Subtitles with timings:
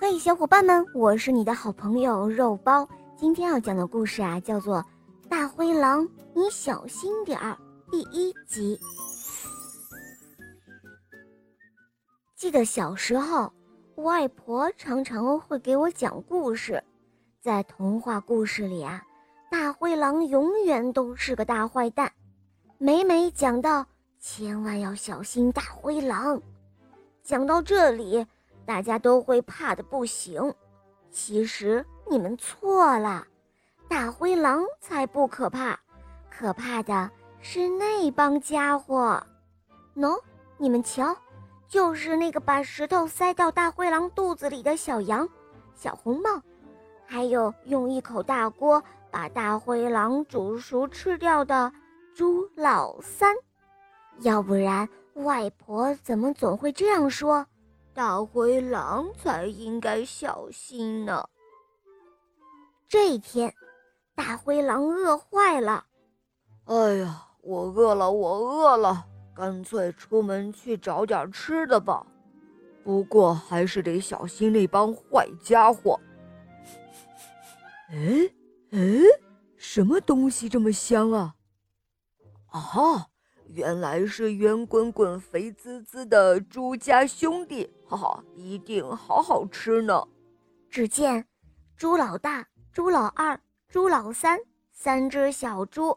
[0.00, 2.88] 嘿，小伙伴们，我是你的好朋友肉包。
[3.18, 4.78] 今天要讲的故事啊，叫做
[5.28, 7.58] 《大灰狼，你小心点儿》
[7.90, 8.80] 第一集。
[12.34, 13.52] 记得小时候，
[13.96, 16.82] 外婆常常会给我讲故事。
[17.38, 19.02] 在童话故事里啊，
[19.50, 22.10] 大灰狼永远都是个大坏蛋。
[22.78, 23.84] 每每讲到
[24.18, 26.40] 千万要小心大灰狼，
[27.22, 28.26] 讲到这里。
[28.70, 30.54] 大家都会怕的不行，
[31.10, 33.26] 其实你们错了，
[33.88, 35.76] 大灰狼才不可怕，
[36.30, 39.20] 可怕的是那帮家伙。
[39.96, 40.16] 喏，
[40.56, 41.16] 你们瞧，
[41.66, 45.28] 就是那个把石头塞到大灰狼肚子里的小羊、
[45.74, 46.40] 小红帽，
[47.04, 48.80] 还有用一口大锅
[49.10, 51.72] 把大灰狼煮熟吃掉的
[52.14, 53.34] 猪老三。
[54.20, 57.44] 要不然，外婆怎么总会这样说？
[57.92, 61.28] 大灰狼才应该小心呢。
[62.88, 63.52] 这一天，
[64.14, 65.84] 大灰狼饿坏了。
[66.64, 72.06] 哎呀，我饿了，我饿了，干脆出门去找点吃的吧。
[72.82, 75.98] 不过还是得小心那帮坏家伙。
[77.90, 78.30] 哎
[78.70, 78.78] 哎，
[79.56, 81.34] 什么东西这么香啊？
[82.48, 83.06] 啊！
[83.52, 90.06] 原来是圆滚滚、肥滋滋的猪家兄弟，哈哈，一定好好吃呢。
[90.70, 91.26] 只见
[91.76, 94.38] 猪老大、猪老二、猪老三
[94.70, 95.96] 三只小猪，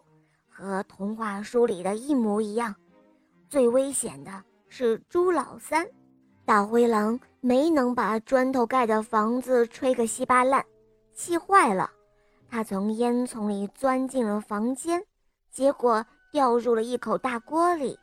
[0.50, 2.74] 和童话书里的一模一样。
[3.48, 5.88] 最危险的是猪老三，
[6.46, 10.66] 大灰狼没能把砖头盖的房子吹个稀巴烂，
[11.14, 11.92] 气坏了，
[12.50, 15.06] 他从烟囱里钻进了房间，
[15.52, 16.04] 结果。
[16.34, 17.98] 掉入了一口大锅里，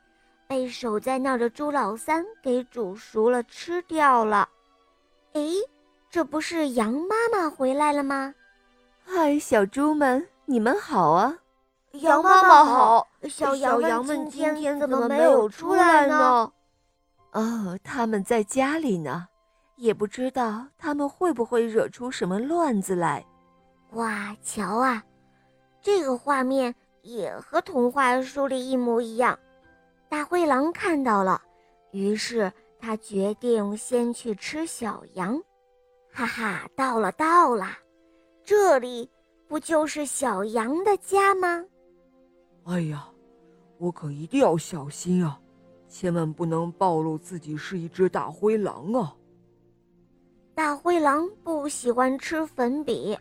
[0.47, 4.48] 被守在那儿的猪老三给煮熟了吃掉了。
[5.33, 5.56] 诶，
[6.09, 8.33] 这不是羊妈妈回来了吗？
[9.05, 11.36] 嗨，小猪们，你们好啊！
[11.95, 13.08] 羊妈妈好。
[13.28, 16.52] 小羊们今天怎么没有出来呢？
[17.33, 19.27] 哦，他们在家里呢，
[19.74, 23.27] 也不知道他们会不会惹出什么乱子来。
[23.95, 25.02] 哇，瞧啊，
[25.83, 26.73] 这个画面。
[27.02, 29.38] 也和童话书里一模一样，
[30.08, 31.40] 大灰狼看到了，
[31.92, 35.40] 于是他决定先去吃小羊。
[36.12, 37.68] 哈哈，到了到了，
[38.44, 39.08] 这里
[39.46, 41.64] 不就是小羊的家吗？
[42.64, 43.08] 哎呀，
[43.78, 45.40] 我可一定要小心啊，
[45.88, 49.17] 千万不能暴露自己是一只大灰狼啊！
[50.55, 53.17] 大灰狼不喜欢吃粉笔，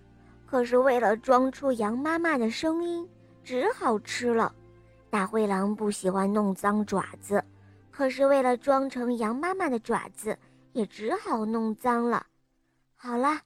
[0.46, 3.08] 可是为了装出羊妈妈的声音。
[3.44, 4.54] 只好吃了。
[5.10, 7.44] 大灰狼不喜欢弄脏爪子，
[7.90, 10.38] 可是为了装成羊妈妈的爪子，
[10.74, 12.26] 也只好弄脏了。
[12.96, 13.42] 好了，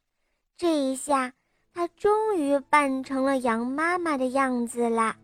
[0.57, 1.31] 这一下
[1.73, 5.15] 它终于扮成了羊妈妈的样子啦。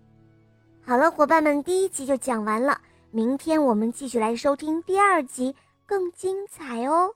[0.81, 2.79] 好了，伙伴们，第一集就讲完了，
[3.11, 5.55] 明天我们继续来收听第二集，
[5.85, 7.13] 更精彩哦。